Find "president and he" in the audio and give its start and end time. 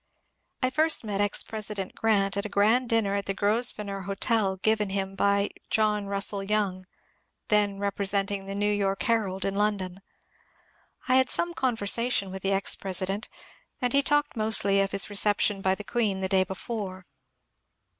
12.75-14.01